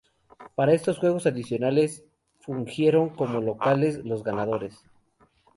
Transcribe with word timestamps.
Para 0.55 0.73
estos 0.73 0.97
juegos 0.97 1.27
adicionales 1.27 2.03
fungieron 2.39 3.09
como 3.09 3.39
locales 3.39 4.03
los 4.03 4.23
ganadores. 4.23 4.73